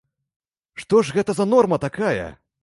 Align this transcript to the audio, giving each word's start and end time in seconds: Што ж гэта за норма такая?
Што 0.83 1.01
ж 1.09 1.15
гэта 1.19 1.31
за 1.41 1.45
норма 1.53 1.81
такая? 1.87 2.25